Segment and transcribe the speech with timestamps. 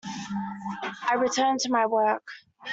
[1.07, 2.27] I returned to my work.